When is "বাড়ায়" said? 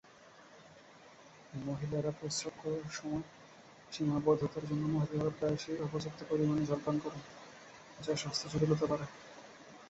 8.85-9.11